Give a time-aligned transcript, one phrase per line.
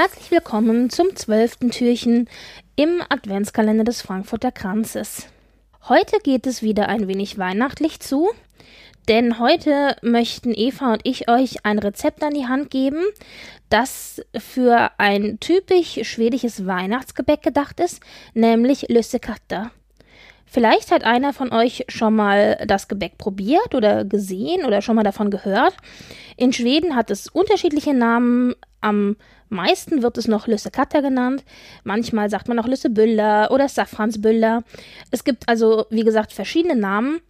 [0.00, 2.28] Herzlich willkommen zum zwölften Türchen
[2.76, 5.26] im Adventskalender des Frankfurter Kranzes.
[5.88, 8.28] Heute geht es wieder ein wenig weihnachtlich zu,
[9.08, 13.02] denn heute möchten Eva und ich euch ein Rezept an die Hand geben,
[13.70, 18.00] das für ein typisch schwedisches Weihnachtsgebäck gedacht ist,
[18.34, 19.72] nämlich Lussekarta.
[20.46, 25.02] Vielleicht hat einer von euch schon mal das Gebäck probiert oder gesehen oder schon mal
[25.02, 25.74] davon gehört.
[26.36, 28.54] In Schweden hat es unterschiedliche Namen.
[28.80, 29.16] Am
[29.48, 31.44] meisten wird es noch Lüssekatter genannt.
[31.84, 34.62] Manchmal sagt man auch Lüssebüller oder Safransbüller.
[35.10, 37.20] Es gibt also, wie gesagt, verschiedene Namen.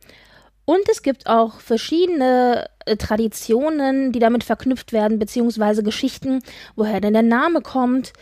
[0.65, 6.41] Und es gibt auch verschiedene äh, Traditionen, die damit verknüpft werden, beziehungsweise Geschichten,
[6.77, 8.13] woher denn der Name kommt.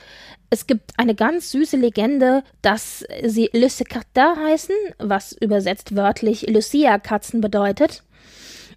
[0.49, 8.05] Es gibt eine ganz süße Legende, dass sie Lyssekata heißen, was übersetzt wörtlich Lucia-Katzen bedeutet,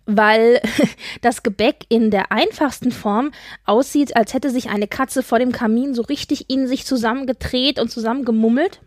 [0.09, 0.61] weil
[1.21, 3.31] das Gebäck in der einfachsten Form
[3.65, 7.89] aussieht, als hätte sich eine Katze vor dem Kamin so richtig in sich zusammengedreht und
[7.89, 8.81] zusammengemummelt.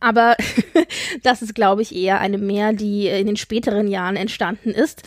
[0.00, 0.36] Aber
[1.22, 5.02] das ist, glaube ich, eher eine mehr, die in den späteren Jahren entstanden ist.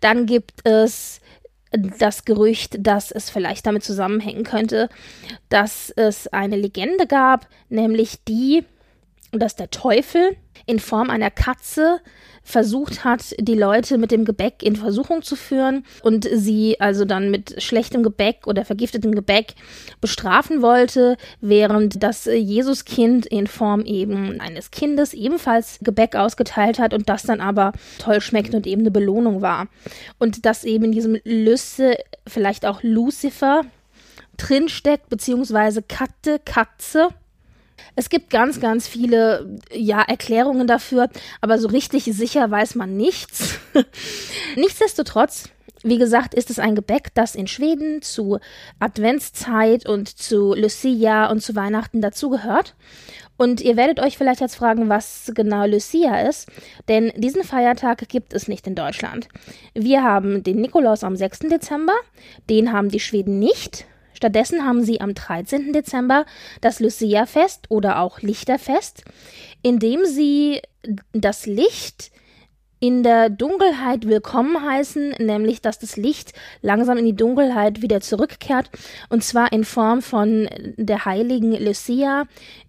[0.00, 1.20] Dann gibt es
[1.98, 4.88] das Gerücht, dass es vielleicht damit zusammenhängen könnte,
[5.48, 8.64] dass es eine Legende gab, nämlich die,
[9.32, 10.36] dass der Teufel
[10.66, 12.00] in Form einer Katze
[12.44, 17.30] versucht hat, die Leute mit dem Gebäck in Versuchung zu führen und sie also dann
[17.30, 19.54] mit schlechtem Gebäck oder vergiftetem Gebäck
[20.02, 27.08] bestrafen wollte, während das Jesuskind in Form eben eines Kindes ebenfalls Gebäck ausgeteilt hat und
[27.08, 29.68] das dann aber toll schmeckt und eben eine Belohnung war.
[30.18, 33.62] Und dass eben in diesem Lüsse vielleicht auch Lucifer
[34.36, 37.08] drinsteckt, beziehungsweise Katte, Katze
[37.96, 41.08] es gibt ganz, ganz viele ja, Erklärungen dafür,
[41.40, 43.58] aber so richtig sicher weiß man nichts.
[44.56, 45.48] Nichtsdestotrotz,
[45.82, 48.38] wie gesagt, ist es ein Gebäck, das in Schweden zu
[48.80, 52.74] Adventszeit und zu Lucia und zu Weihnachten dazugehört.
[53.36, 56.48] Und ihr werdet euch vielleicht jetzt fragen, was genau Lucia ist,
[56.88, 59.28] denn diesen Feiertag gibt es nicht in Deutschland.
[59.74, 61.40] Wir haben den Nikolaus am 6.
[61.40, 61.94] Dezember,
[62.48, 63.86] den haben die Schweden nicht.
[64.14, 65.72] Stattdessen haben sie am 13.
[65.72, 66.24] Dezember
[66.60, 69.04] das Lucia-Fest oder auch Lichterfest,
[69.62, 70.62] in dem sie
[71.12, 72.10] das Licht
[72.80, 78.68] in der Dunkelheit willkommen heißen, nämlich dass das Licht langsam in die Dunkelheit wieder zurückkehrt,
[79.08, 82.24] und zwar in Form von der heiligen Lucia,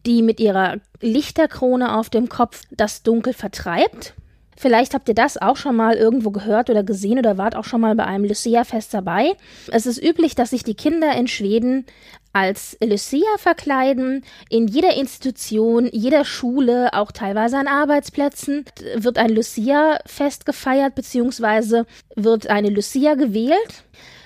[0.05, 4.13] die mit ihrer Lichterkrone auf dem Kopf das Dunkel vertreibt.
[4.57, 7.81] Vielleicht habt ihr das auch schon mal irgendwo gehört oder gesehen oder wart auch schon
[7.81, 9.33] mal bei einem Lucia-Fest dabei.
[9.71, 11.85] Es ist üblich, dass sich die Kinder in Schweden
[12.31, 14.23] als Lucia verkleiden.
[14.49, 21.85] In jeder Institution, jeder Schule, auch teilweise an Arbeitsplätzen wird ein Lucia-Fest gefeiert, beziehungsweise
[22.15, 23.83] wird eine Lucia gewählt.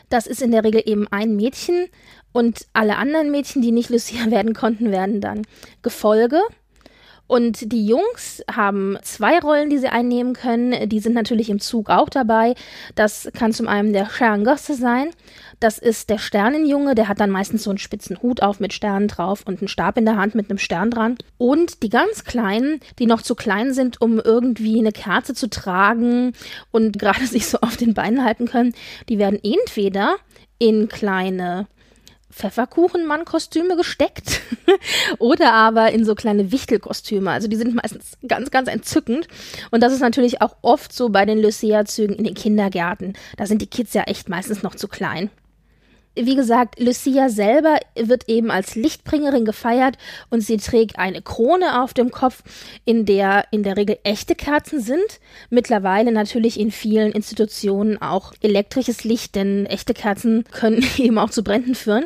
[0.10, 1.88] Das ist in der Regel eben ein Mädchen
[2.32, 5.44] und alle anderen Mädchen, die nicht Lucia werden konnten, werden dann
[5.82, 6.42] Gefolge.
[7.30, 10.90] Und die Jungs haben zwei Rollen, die sie einnehmen können.
[10.90, 12.56] Die sind natürlich im Zug auch dabei.
[12.96, 15.12] Das kann zum einen der Sterngosse sein.
[15.60, 19.08] Das ist der Sternenjunge, der hat dann meistens so einen spitzen Hut auf mit Sternen
[19.08, 21.20] drauf und einen Stab in der Hand mit einem Stern dran.
[21.38, 26.34] Und die ganz Kleinen, die noch zu klein sind, um irgendwie eine Kerze zu tragen
[26.72, 28.74] und gerade sich so auf den Beinen halten können,
[29.08, 30.16] die werden entweder
[30.58, 31.68] in kleine
[32.32, 34.42] Pfefferkuchenmann-Kostüme gesteckt
[35.20, 37.32] oder aber in so kleine Wichtelkostüme.
[37.32, 39.28] Also die sind meistens ganz, ganz entzückend.
[39.72, 43.14] Und das ist natürlich auch oft so bei den Lucia-Zügen in den Kindergärten.
[43.38, 45.30] Da sind die Kids ja echt meistens noch zu klein
[46.16, 49.98] wie gesagt, Lucia selber wird eben als Lichtbringerin gefeiert
[50.30, 52.44] und sie trägt eine Krone auf dem Kopf,
[52.86, 55.20] in der in der Regel echte Kerzen sind.
[55.50, 61.44] Mittlerweile natürlich in vielen Institutionen auch elektrisches Licht, denn echte Kerzen können eben auch zu
[61.44, 62.06] Bränden führen.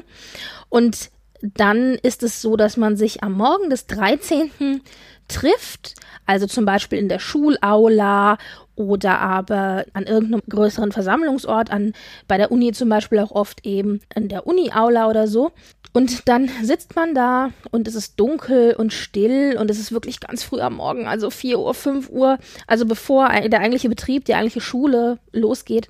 [0.69, 1.09] Und
[1.43, 4.81] dann ist es so, dass man sich am Morgen des 13.
[5.27, 5.95] trifft,
[6.25, 8.37] also zum Beispiel in der Schulaula
[8.75, 11.93] oder aber an irgendeinem größeren Versammlungsort, an
[12.27, 15.51] bei der Uni zum Beispiel auch oft eben in der Uni-Aula oder so.
[15.91, 20.19] Und dann sitzt man da und es ist dunkel und still und es ist wirklich
[20.19, 24.33] ganz früh am Morgen, also 4 Uhr, 5 Uhr, also bevor der eigentliche Betrieb, die
[24.33, 25.87] eigentliche Schule losgeht.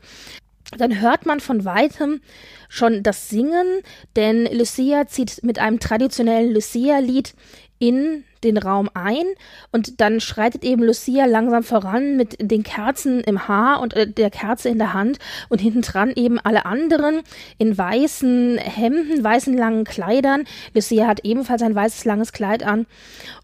[0.77, 2.21] Dann hört man von weitem
[2.69, 3.67] schon das Singen,
[4.15, 7.33] denn Lucia zieht mit einem traditionellen Lucia-Lied
[7.79, 9.25] in den Raum ein
[9.71, 14.29] und dann schreitet eben Lucia langsam voran mit den Kerzen im Haar und äh, der
[14.29, 17.21] Kerze in der Hand und hinten dran eben alle anderen
[17.57, 20.45] in weißen Hemden, weißen langen Kleidern.
[20.73, 22.85] Lucia hat ebenfalls ein weißes langes Kleid an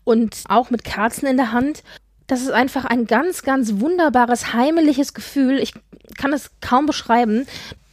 [0.05, 1.83] und auch mit Kerzen in der Hand.
[2.29, 5.57] Das ist einfach ein ganz, ganz wunderbares, heimeliges Gefühl.
[5.57, 5.73] Ich
[6.15, 7.47] kann es kaum beschreiben.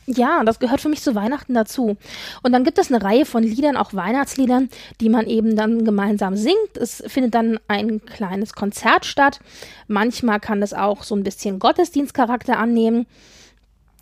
[0.04, 1.96] Ja, das gehört für mich zu Weihnachten dazu.
[2.42, 4.68] Und dann gibt es eine Reihe von Liedern, auch Weihnachtsliedern,
[5.00, 6.76] die man eben dann gemeinsam singt.
[6.78, 9.40] Es findet dann ein kleines Konzert statt.
[9.88, 13.06] Manchmal kann es auch so ein bisschen Gottesdienstcharakter annehmen.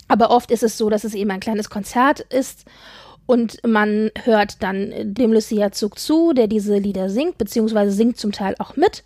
[0.08, 2.64] Aber oft ist es so, dass es eben ein kleines Konzert ist
[3.26, 8.54] und man hört dann dem Lucia-Zug zu, der diese Lieder singt, beziehungsweise singt zum Teil
[8.58, 9.04] auch mit.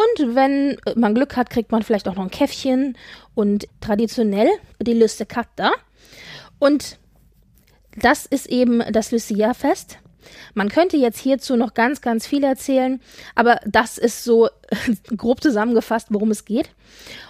[0.00, 2.96] Und wenn man Glück hat, kriegt man vielleicht auch noch ein Käffchen
[3.34, 4.48] und traditionell
[4.80, 5.72] die Lüste Katta.
[6.58, 6.98] Und
[7.96, 9.98] das ist eben das Lucia-Fest.
[10.54, 13.00] Man könnte jetzt hierzu noch ganz, ganz viel erzählen,
[13.34, 14.48] aber das ist so
[15.16, 16.70] grob zusammengefasst, worum es geht.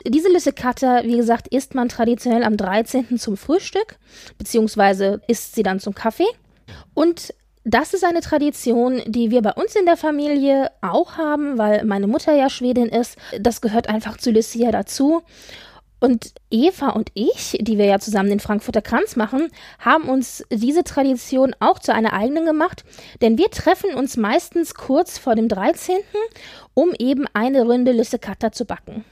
[0.07, 3.19] Diese Lüssekata, wie gesagt, isst man traditionell am 13.
[3.19, 3.97] zum Frühstück,
[4.39, 6.29] beziehungsweise isst sie dann zum Kaffee.
[6.95, 7.35] Und
[7.65, 12.07] das ist eine Tradition, die wir bei uns in der Familie auch haben, weil meine
[12.07, 13.17] Mutter ja Schwedin ist.
[13.39, 15.23] Das gehört einfach zu Lucia dazu.
[16.01, 20.83] Und Eva und ich, die wir ja zusammen den Frankfurter Kranz machen, haben uns diese
[20.83, 22.85] Tradition auch zu einer eigenen gemacht,
[23.21, 25.97] denn wir treffen uns meistens kurz vor dem 13.,
[26.73, 29.05] um eben eine Runde Lüssekata zu backen.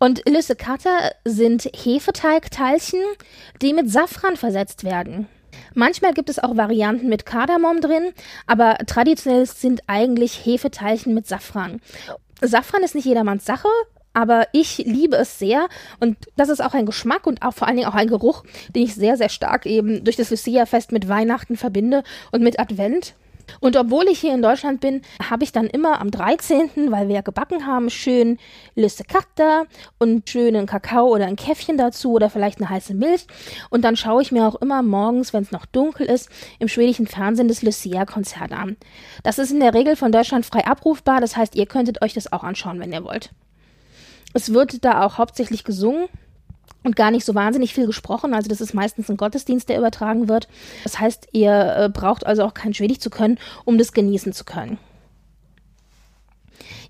[0.00, 3.00] Und Lüssekata sind Hefeteigteilchen,
[3.62, 5.28] die mit Safran versetzt werden.
[5.74, 8.12] Manchmal gibt es auch Varianten mit Kardamom drin,
[8.46, 11.80] aber traditionell sind eigentlich Hefeteilchen mit Safran.
[12.40, 13.68] Safran ist nicht jedermanns Sache,
[14.12, 15.68] aber ich liebe es sehr
[16.00, 18.44] und das ist auch ein Geschmack und auch vor allen Dingen auch ein Geruch,
[18.74, 22.02] den ich sehr, sehr stark eben durch das Lucia-Fest mit Weihnachten verbinde
[22.32, 23.14] und mit Advent.
[23.58, 27.16] Und obwohl ich hier in Deutschland bin, habe ich dann immer am 13., weil wir
[27.16, 28.38] ja gebacken haben, schön
[28.74, 29.66] Lisse Katter
[29.98, 33.26] und schönen Kakao oder ein Käffchen dazu oder vielleicht eine heiße Milch.
[33.70, 37.06] Und dann schaue ich mir auch immer morgens, wenn es noch dunkel ist, im schwedischen
[37.06, 38.76] Fernsehen das Lucia-Konzert an.
[39.22, 42.32] Das ist in der Regel von Deutschland frei abrufbar, das heißt, ihr könntet euch das
[42.32, 43.30] auch anschauen, wenn ihr wollt.
[44.32, 46.08] Es wird da auch hauptsächlich gesungen
[46.82, 48.34] und gar nicht so wahnsinnig viel gesprochen.
[48.34, 50.48] Also das ist meistens ein Gottesdienst, der übertragen wird.
[50.84, 54.44] Das heißt, ihr äh, braucht also auch kein Schwedisch zu können, um das genießen zu
[54.44, 54.78] können.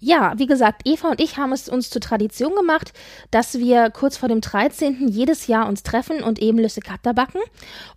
[0.03, 2.95] Ja, wie gesagt, Eva und ich haben es uns zur Tradition gemacht,
[3.31, 5.09] dass wir kurz vor dem 13.
[5.09, 7.41] jedes Jahr uns treffen und eben Lüssekatter backen.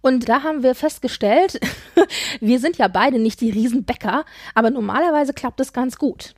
[0.02, 1.62] Und da haben wir festgestellt,
[2.42, 6.36] wir sind ja beide nicht die Riesenbäcker, aber normalerweise klappt es ganz gut.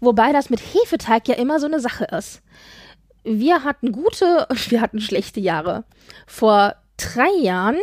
[0.00, 2.42] Wobei das mit Hefeteig ja immer so eine Sache ist.
[3.24, 5.84] Wir hatten gute und wir hatten schlechte Jahre.
[6.26, 7.78] Vor drei Jahren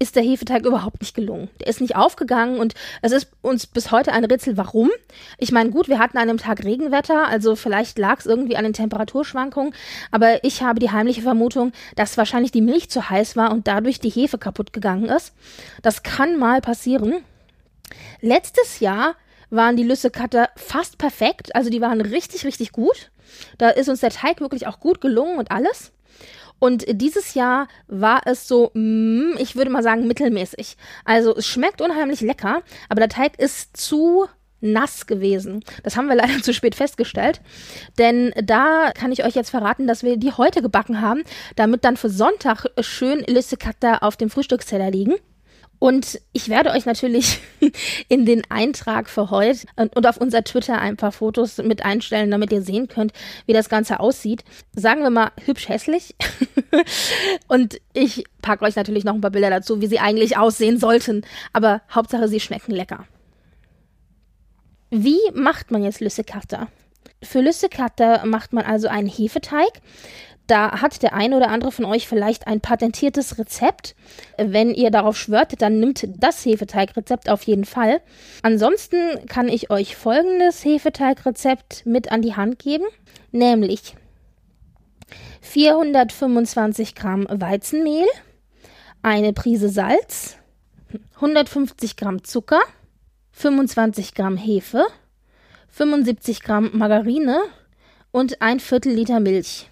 [0.00, 1.50] ist der Hefeteig überhaupt nicht gelungen.
[1.60, 4.90] Der ist nicht aufgegangen und es ist uns bis heute ein Rätsel, warum.
[5.38, 8.62] Ich meine, gut, wir hatten an einem Tag Regenwetter, also vielleicht lag es irgendwie an
[8.62, 9.74] den Temperaturschwankungen,
[10.12, 13.98] aber ich habe die heimliche Vermutung, dass wahrscheinlich die Milch zu heiß war und dadurch
[13.98, 15.34] die Hefe kaputt gegangen ist.
[15.82, 17.24] Das kann mal passieren.
[18.20, 19.16] Letztes Jahr
[19.50, 21.54] waren die Lüsse-Cutter fast perfekt.
[21.54, 23.10] Also die waren richtig, richtig gut.
[23.58, 25.92] Da ist uns der Teig wirklich auch gut gelungen und alles.
[26.58, 30.76] Und dieses Jahr war es so, mm, ich würde mal sagen, mittelmäßig.
[31.04, 34.26] Also es schmeckt unheimlich lecker, aber der Teig ist zu
[34.60, 35.62] nass gewesen.
[35.84, 37.40] Das haben wir leider zu spät festgestellt.
[37.98, 41.22] Denn da kann ich euch jetzt verraten, dass wir die heute gebacken haben,
[41.54, 45.14] damit dann für Sonntag schön Lüsse-Cutter auf dem Frühstücksteller liegen.
[45.78, 47.40] Und ich werde euch natürlich
[48.08, 52.52] in den Eintrag für heute und auf unser Twitter ein paar Fotos mit einstellen, damit
[52.52, 53.12] ihr sehen könnt,
[53.46, 54.44] wie das Ganze aussieht.
[54.74, 56.16] Sagen wir mal hübsch hässlich.
[57.48, 61.22] und ich packe euch natürlich noch ein paar Bilder dazu, wie sie eigentlich aussehen sollten.
[61.52, 63.06] Aber Hauptsache, sie schmecken lecker.
[64.90, 66.68] Wie macht man jetzt Lüssekatter?
[67.22, 69.80] Für Lüssekatter macht man also einen Hefeteig.
[70.48, 73.94] Da hat der eine oder andere von euch vielleicht ein patentiertes Rezept.
[74.38, 78.00] Wenn ihr darauf schwört, dann nimmt das Hefeteigrezept auf jeden Fall.
[78.42, 82.84] Ansonsten kann ich euch folgendes Hefeteigrezept mit an die Hand geben,
[83.30, 83.94] nämlich
[85.42, 88.06] 425 Gramm Weizenmehl,
[89.02, 90.38] eine Prise Salz,
[91.16, 92.60] 150 Gramm Zucker,
[93.32, 94.86] 25 Gramm Hefe,
[95.68, 97.38] 75 Gramm Margarine
[98.12, 99.68] und ein Viertel Liter Milch.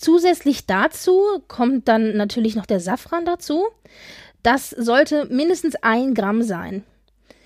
[0.00, 3.66] Zusätzlich dazu kommt dann natürlich noch der Safran dazu.
[4.42, 6.84] Das sollte mindestens ein Gramm sein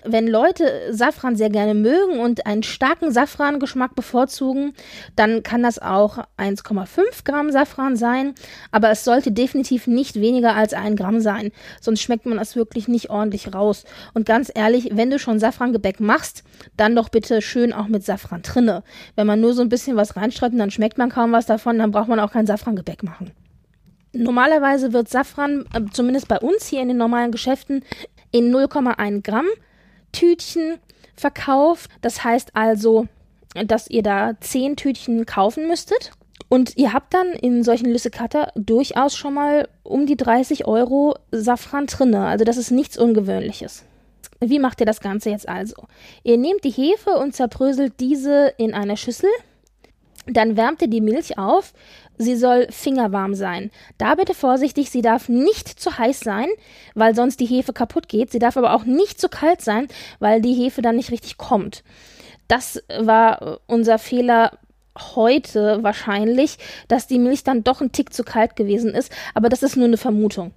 [0.05, 4.73] wenn Leute Safran sehr gerne mögen und einen starken Safrangeschmack bevorzugen,
[5.15, 8.33] dann kann das auch 1,5 Gramm Safran sein,
[8.71, 12.87] aber es sollte definitiv nicht weniger als ein Gramm sein, sonst schmeckt man das wirklich
[12.87, 13.85] nicht ordentlich raus.
[14.13, 16.43] Und ganz ehrlich, wenn du schon Safrangebäck machst,
[16.77, 18.83] dann doch bitte schön auch mit Safran drinne.
[19.15, 21.77] Wenn man nur so ein bisschen was reinstreut und dann schmeckt man kaum was davon,
[21.77, 23.31] dann braucht man auch kein Safrangebäck machen.
[24.13, 27.83] Normalerweise wird Safran, äh, zumindest bei uns hier in den normalen Geschäften,
[28.31, 29.47] in 0,1 Gramm
[30.15, 30.79] Tütchen
[31.15, 31.89] verkauft.
[32.01, 33.07] Das heißt also,
[33.53, 36.11] dass ihr da zehn Tütchen kaufen müsstet.
[36.47, 41.87] Und ihr habt dann in solchen Lüssekatter durchaus schon mal um die 30 Euro Safran
[41.87, 42.25] drinne.
[42.27, 43.83] Also das ist nichts Ungewöhnliches.
[44.39, 45.75] Wie macht ihr das Ganze jetzt also?
[46.23, 49.29] Ihr nehmt die Hefe und zerbröselt diese in einer Schüssel.
[50.27, 51.73] Dann wärmt ihr die Milch auf.
[52.17, 53.71] Sie soll fingerwarm sein.
[53.97, 56.47] Da bitte vorsichtig, sie darf nicht zu heiß sein,
[56.93, 58.31] weil sonst die Hefe kaputt geht.
[58.31, 59.87] Sie darf aber auch nicht zu kalt sein,
[60.19, 61.83] weil die Hefe dann nicht richtig kommt.
[62.47, 64.59] Das war unser Fehler
[64.97, 66.57] heute wahrscheinlich,
[66.87, 69.87] dass die Milch dann doch ein Tick zu kalt gewesen ist, aber das ist nur
[69.87, 70.51] eine Vermutung.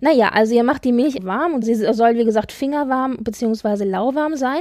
[0.00, 3.84] Naja, also ihr macht die Milch warm und sie soll, wie gesagt, fingerwarm bzw.
[3.84, 4.60] lauwarm sein.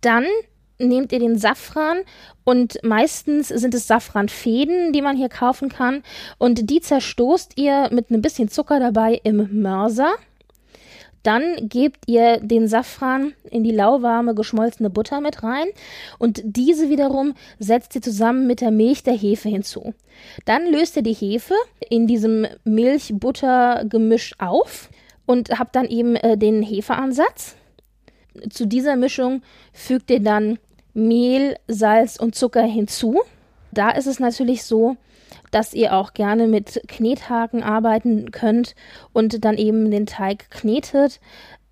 [0.00, 0.24] Dann
[0.78, 1.98] nehmt ihr den Safran
[2.44, 6.02] und meistens sind es Safranfäden, die man hier kaufen kann
[6.38, 10.14] und die zerstoßt ihr mit ein bisschen Zucker dabei im Mörser.
[11.24, 15.66] Dann gebt ihr den Safran in die lauwarme geschmolzene Butter mit rein
[16.18, 19.94] und diese wiederum setzt ihr zusammen mit der Milch der Hefe hinzu.
[20.44, 21.54] Dann löst ihr die Hefe
[21.90, 24.88] in diesem Milch-Butter-Gemisch auf
[25.26, 27.56] und habt dann eben äh, den Hefeansatz.
[28.50, 29.42] Zu dieser Mischung
[29.72, 30.58] fügt ihr dann
[30.98, 33.20] Mehl, Salz und Zucker hinzu.
[33.72, 34.96] Da ist es natürlich so,
[35.50, 38.74] dass ihr auch gerne mit Knethaken arbeiten könnt
[39.12, 41.20] und dann eben den Teig knetet.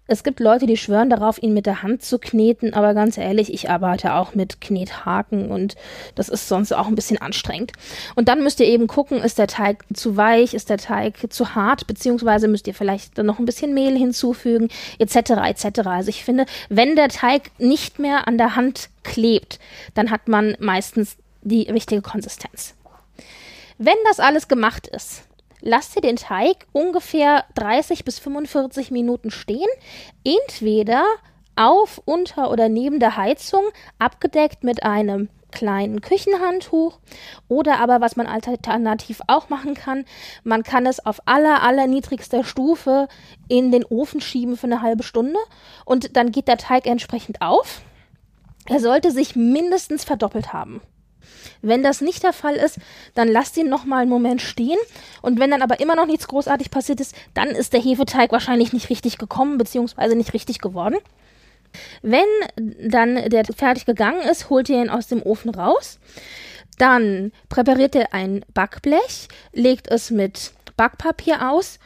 [0.08, 3.52] Es gibt Leute, die schwören darauf, ihn mit der Hand zu kneten, aber ganz ehrlich,
[3.52, 5.74] ich arbeite auch mit Knethaken und
[6.14, 7.72] das ist sonst auch ein bisschen anstrengend.
[8.14, 11.56] Und dann müsst ihr eben gucken, ist der Teig zu weich, ist der Teig zu
[11.56, 14.68] hart, beziehungsweise müsst ihr vielleicht dann noch ein bisschen Mehl hinzufügen,
[15.00, 15.16] etc.
[15.44, 15.80] etc.
[15.86, 19.58] Also ich finde, wenn der Teig nicht mehr an der Hand klebt,
[19.94, 22.74] dann hat man meistens die richtige Konsistenz.
[23.78, 25.22] Wenn das alles gemacht ist,
[25.62, 29.68] lasst ihr den Teig ungefähr 30 bis 45 Minuten stehen,
[30.22, 31.02] entweder
[31.56, 33.64] auf, unter oder neben der Heizung,
[33.98, 36.98] abgedeckt mit einem kleinen Küchenhandtuch
[37.48, 40.04] oder aber was man alternativ auch machen kann,
[40.44, 43.08] man kann es auf aller aller niedrigster Stufe
[43.48, 45.38] in den Ofen schieben für eine halbe Stunde
[45.86, 47.80] und dann geht der Teig entsprechend auf.
[48.68, 50.80] Er sollte sich mindestens verdoppelt haben.
[51.62, 52.78] Wenn das nicht der Fall ist,
[53.14, 54.78] dann lasst ihn noch mal einen Moment stehen.
[55.22, 58.72] Und wenn dann aber immer noch nichts großartig passiert ist, dann ist der Hefeteig wahrscheinlich
[58.72, 60.96] nicht richtig gekommen, beziehungsweise nicht richtig geworden.
[62.02, 62.26] Wenn
[62.80, 65.98] dann der fertig gegangen ist, holt ihr ihn aus dem Ofen raus.
[66.78, 71.78] Dann präpariert ihr ein Backblech, legt es mit Backpapier aus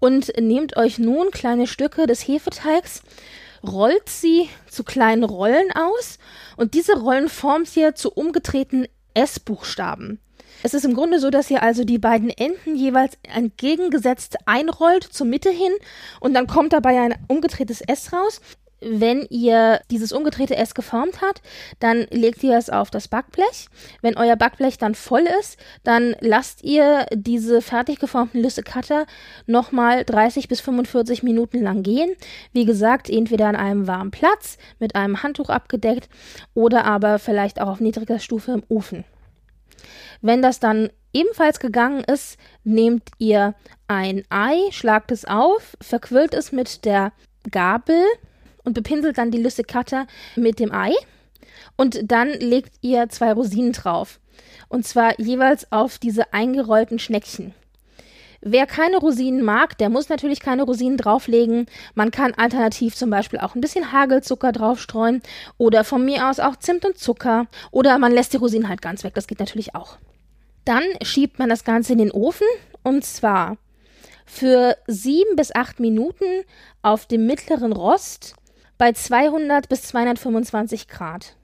[0.00, 3.02] und nehmt euch nun kleine Stücke des Hefeteigs,
[3.66, 6.18] rollt sie zu kleinen Rollen aus
[6.56, 10.20] und diese Rollen formt ihr zu umgedrehten S-Buchstaben.
[10.62, 15.26] Es ist im Grunde so, dass ihr also die beiden Enden jeweils entgegengesetzt einrollt zur
[15.26, 15.72] Mitte hin
[16.20, 18.40] und dann kommt dabei ein umgedrehtes S raus.
[18.80, 21.42] Wenn ihr dieses umgedrehte S geformt habt,
[21.80, 23.68] dann legt ihr es auf das Backblech.
[24.02, 29.06] Wenn euer Backblech dann voll ist, dann lasst ihr diese fertig geformten Lüsse Cutter
[29.46, 32.14] nochmal 30 bis 45 Minuten lang gehen.
[32.52, 36.08] Wie gesagt, entweder an einem warmen Platz mit einem Handtuch abgedeckt
[36.54, 39.04] oder aber vielleicht auch auf niedriger Stufe im Ofen.
[40.20, 43.54] Wenn das dann ebenfalls gegangen ist, nehmt ihr
[43.88, 47.12] ein Ei, schlagt es auf, verquirlt es mit der
[47.50, 48.04] Gabel
[48.68, 50.06] und bepinselt dann die Lüssekatter
[50.36, 50.92] mit dem Ei.
[51.76, 54.20] Und dann legt ihr zwei Rosinen drauf.
[54.68, 57.54] Und zwar jeweils auf diese eingerollten Schneckchen.
[58.40, 61.66] Wer keine Rosinen mag, der muss natürlich keine Rosinen drauflegen.
[61.94, 65.22] Man kann alternativ zum Beispiel auch ein bisschen Hagelzucker draufstreuen
[65.56, 69.02] oder von mir aus auch Zimt und Zucker oder man lässt die Rosinen halt ganz
[69.02, 69.14] weg.
[69.14, 69.96] Das geht natürlich auch.
[70.64, 72.46] Dann schiebt man das Ganze in den Ofen
[72.84, 73.56] und zwar
[74.28, 76.44] für sieben bis acht Minuten
[76.82, 78.34] auf dem mittleren Rost
[78.78, 81.34] bei 200 bis 225 Grad.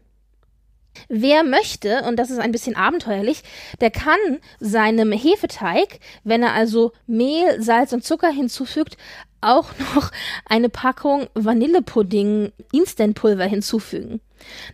[1.08, 3.42] Wer möchte, und das ist ein bisschen abenteuerlich,
[3.80, 4.18] der kann
[4.60, 8.96] seinem Hefeteig, wenn er also Mehl, Salz und Zucker hinzufügt,
[9.40, 10.10] auch noch
[10.46, 14.20] eine Packung Vanillepudding Instantpulver hinzufügen.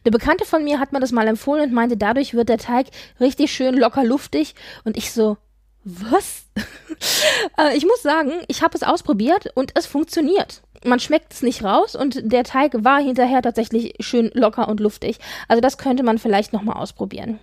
[0.04, 2.88] Eine Bekannte von mir hat mir das mal empfohlen und meinte, dadurch wird der Teig
[3.18, 5.36] richtig schön locker luftig und ich so,
[5.84, 6.44] was?
[7.56, 11.62] Äh, ich muss sagen, ich habe es ausprobiert und es funktioniert man schmeckt es nicht
[11.62, 15.18] raus und der Teig war hinterher tatsächlich schön locker und luftig.
[15.48, 17.38] Also das könnte man vielleicht nochmal ausprobieren.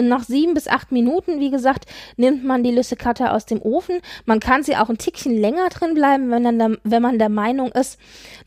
[0.00, 1.84] Nach sieben bis acht Minuten, wie gesagt,
[2.16, 4.00] nimmt man die Lüssekatte aus dem Ofen.
[4.24, 7.72] Man kann sie auch ein Tickchen länger drin bleiben, wenn, dann wenn man der Meinung
[7.72, 7.98] ist,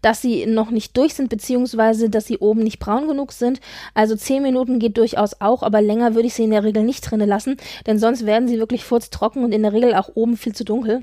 [0.02, 3.60] dass sie noch nicht durch sind, beziehungsweise dass sie oben nicht braun genug sind.
[3.94, 7.02] Also zehn Minuten geht durchaus auch, aber länger würde ich sie in der Regel nicht
[7.02, 10.56] drinnen lassen, denn sonst werden sie wirklich furztrocken und in der Regel auch oben viel
[10.56, 11.02] zu dunkel.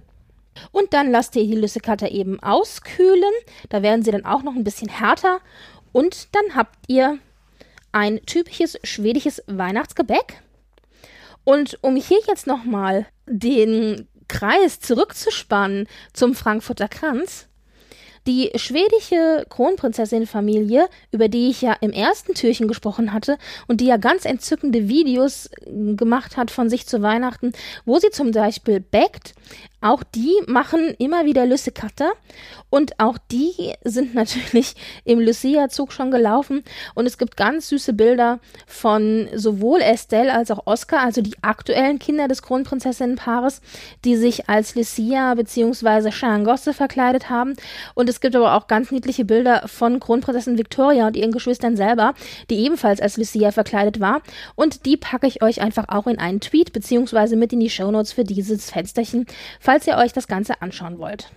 [0.71, 3.33] Und dann lasst ihr die Lüssekatter eben auskühlen.
[3.69, 5.41] Da werden sie dann auch noch ein bisschen härter.
[5.93, 7.19] Und dann habt ihr
[7.93, 10.43] ein typisches schwedisches Weihnachtsgebäck.
[11.45, 17.49] Und um hier jetzt nochmal den Kreis zurückzuspannen zum Frankfurter Kranz,
[18.27, 23.97] die schwedische Kronprinzessin-Familie, über die ich ja im ersten Türchen gesprochen hatte und die ja
[23.97, 27.53] ganz entzückende Videos gemacht hat von sich zu Weihnachten,
[27.85, 29.35] wo sie zum Beispiel backt,
[29.83, 32.13] auch die machen immer wieder Lüssekatter
[32.71, 34.75] und auch die sind natürlich
[35.05, 40.67] im Lucia-Zug schon gelaufen und es gibt ganz süße Bilder von sowohl Estelle als auch
[40.67, 43.61] Oscar, also die aktuellen Kinder des Kronprinzessinnenpaares,
[44.05, 46.11] die sich als Lucia bzw.
[46.11, 47.55] Changosse verkleidet haben
[47.95, 52.15] und es gibt aber auch ganz niedliche Bilder von Kronprinzessin Victoria und ihren Geschwistern selber,
[52.49, 54.23] die ebenfalls als Lucia verkleidet war
[54.55, 57.37] und die packe ich euch einfach auch in einen Tweet bzw.
[57.37, 59.27] mit in die Shownotes für dieses Fensterchen,
[59.61, 61.31] falls ihr euch das Ganze anschauen wollt.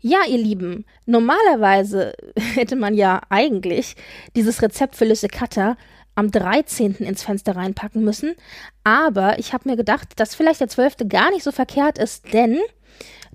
[0.00, 3.96] Ja, ihr Lieben, normalerweise hätte man ja eigentlich
[4.34, 5.76] dieses Rezept für Lüsse Cutter
[6.14, 6.96] am 13.
[6.96, 8.34] ins Fenster reinpacken müssen,
[8.82, 11.08] aber ich habe mir gedacht, dass vielleicht der 12.
[11.08, 12.58] gar nicht so verkehrt ist, denn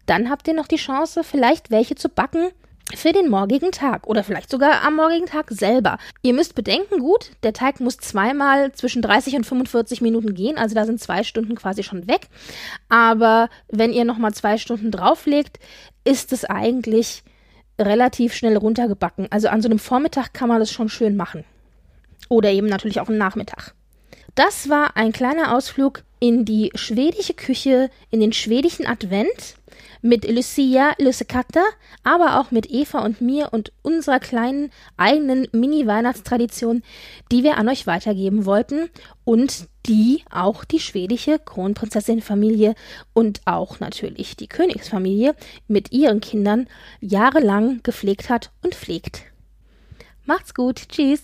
[0.05, 2.49] dann habt ihr noch die Chance, vielleicht welche zu backen,
[2.93, 5.97] für den morgigen Tag oder vielleicht sogar am morgigen Tag selber.
[6.21, 10.75] Ihr müsst bedenken, gut, der Teig muss zweimal zwischen 30 und 45 Minuten gehen, also
[10.75, 12.27] da sind zwei Stunden quasi schon weg.
[12.87, 15.59] Aber wenn ihr nochmal zwei Stunden drauflegt,
[16.03, 17.23] ist es eigentlich
[17.79, 19.27] relativ schnell runtergebacken.
[19.31, 21.43] Also an so einem Vormittag kann man das schon schön machen.
[22.29, 23.73] Oder eben natürlich auch am Nachmittag.
[24.35, 29.55] Das war ein kleiner Ausflug in die schwedische Küche, in den schwedischen Advent
[30.05, 31.63] mit Lucia Lussekatta,
[32.03, 36.83] aber auch mit Eva und mir und unserer kleinen eigenen Mini-Weihnachtstradition,
[37.31, 38.89] die wir an euch weitergeben wollten
[39.23, 42.75] und die auch die schwedische Kronprinzessin-Familie
[43.13, 45.35] und auch natürlich die Königsfamilie
[45.67, 46.67] mit ihren Kindern
[47.01, 49.23] jahrelang gepflegt hat und pflegt.
[50.23, 51.23] Macht's gut, tschüss!